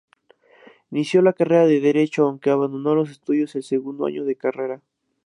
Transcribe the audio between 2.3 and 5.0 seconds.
abandonó los estudios el segundo año de carrera.